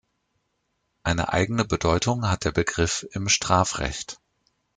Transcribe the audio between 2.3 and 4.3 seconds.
der Begriff im Strafrecht.